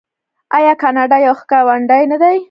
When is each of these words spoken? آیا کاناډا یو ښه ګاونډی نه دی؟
آیا 0.57 0.73
کاناډا 0.81 1.17
یو 1.25 1.35
ښه 1.39 1.45
ګاونډی 1.51 2.03
نه 2.11 2.17
دی؟ 2.21 2.37